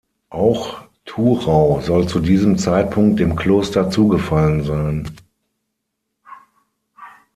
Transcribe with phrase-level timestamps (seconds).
[0.31, 5.15] Auch Thurau soll zu diesem Zeitpunkt dem Kloster zugefallen sein.